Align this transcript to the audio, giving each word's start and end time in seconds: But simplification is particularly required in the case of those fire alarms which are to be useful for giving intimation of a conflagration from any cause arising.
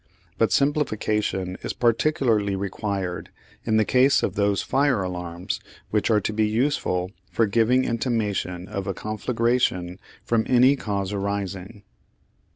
But 0.39 0.51
simplification 0.51 1.59
is 1.61 1.73
particularly 1.73 2.55
required 2.55 3.29
in 3.65 3.77
the 3.77 3.85
case 3.85 4.23
of 4.23 4.33
those 4.33 4.63
fire 4.63 5.03
alarms 5.03 5.59
which 5.91 6.09
are 6.09 6.19
to 6.21 6.33
be 6.33 6.47
useful 6.47 7.11
for 7.29 7.45
giving 7.45 7.85
intimation 7.85 8.67
of 8.67 8.87
a 8.87 8.95
conflagration 8.95 9.99
from 10.23 10.43
any 10.49 10.75
cause 10.75 11.13
arising. 11.13 11.83